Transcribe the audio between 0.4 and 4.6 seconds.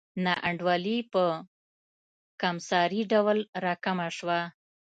انډولي په کمسارې ډول راکمه شوه.